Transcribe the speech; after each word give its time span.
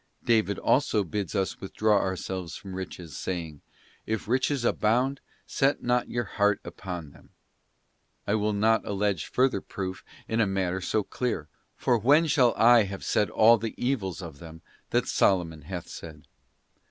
David 0.23 0.57
also 0.57 1.03
bids 1.03 1.35
us 1.35 1.61
withdraw 1.61 1.99
ourselves 1.99 2.55
from 2.55 2.73
riches, 2.73 3.15
saying,' 3.15 3.61
If 4.13 4.27
riches 4.27 4.65
abound, 4.65 5.21
set 5.45 5.83
not 5.83 6.09
your 6.09 6.23
heart 6.23 6.59
upon 6.63 7.11
them.'§ 7.11 7.29
I 8.25 8.33
will 8.33 8.51
not 8.53 8.83
allege 8.83 9.27
further 9.27 9.61
proof 9.61 10.03
in 10.27 10.41
a 10.41 10.47
matter 10.47 10.81
so 10.81 11.03
clear, 11.03 11.49
for 11.77 11.99
when 11.99 12.25
shall 12.25 12.55
I 12.55 12.85
have 12.85 13.03
said 13.03 13.29
all 13.29 13.59
the 13.59 13.75
evils 13.77 14.23
of 14.23 14.39
them 14.39 14.63
that 14.89 15.07
Solomon 15.07 15.61
hath 15.61 15.87
said? 15.87 16.25